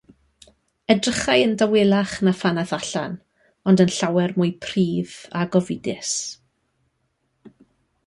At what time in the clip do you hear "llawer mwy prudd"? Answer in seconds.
3.99-5.15